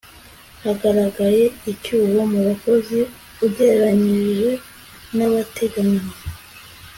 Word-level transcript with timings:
hagaragaye 0.63 1.43
icyuho 1.71 2.19
mu 2.31 2.39
bakozi 2.47 2.99
ugereranyije 3.45 4.51
n'abateganywa 5.15 6.13